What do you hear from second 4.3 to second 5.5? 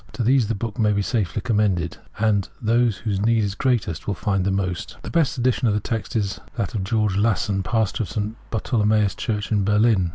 the most. 'The best